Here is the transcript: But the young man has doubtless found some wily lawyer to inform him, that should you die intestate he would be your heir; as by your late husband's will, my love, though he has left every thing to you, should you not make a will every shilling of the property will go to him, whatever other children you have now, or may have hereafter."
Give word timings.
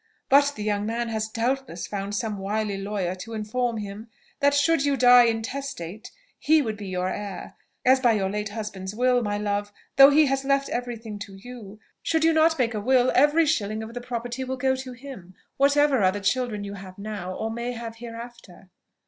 But 0.29 0.53
the 0.55 0.63
young 0.63 0.87
man 0.87 1.09
has 1.09 1.27
doubtless 1.29 1.85
found 1.85 2.15
some 2.15 2.39
wily 2.39 2.75
lawyer 2.79 3.13
to 3.17 3.33
inform 3.35 3.77
him, 3.77 4.09
that 4.39 4.55
should 4.55 4.83
you 4.83 4.97
die 4.97 5.25
intestate 5.25 6.09
he 6.39 6.59
would 6.59 6.75
be 6.75 6.87
your 6.87 7.07
heir; 7.09 7.55
as 7.85 7.99
by 7.99 8.13
your 8.13 8.27
late 8.27 8.49
husband's 8.49 8.95
will, 8.95 9.21
my 9.21 9.37
love, 9.37 9.71
though 9.97 10.09
he 10.09 10.25
has 10.25 10.43
left 10.43 10.69
every 10.69 10.97
thing 10.97 11.19
to 11.19 11.35
you, 11.35 11.79
should 12.01 12.23
you 12.23 12.33
not 12.33 12.57
make 12.57 12.73
a 12.73 12.81
will 12.81 13.11
every 13.13 13.45
shilling 13.45 13.83
of 13.83 13.93
the 13.93 14.01
property 14.01 14.43
will 14.43 14.57
go 14.57 14.75
to 14.75 14.93
him, 14.93 15.35
whatever 15.57 16.01
other 16.01 16.19
children 16.19 16.63
you 16.63 16.73
have 16.73 16.97
now, 16.97 17.35
or 17.35 17.51
may 17.51 17.73
have 17.73 17.97
hereafter." 17.97 18.71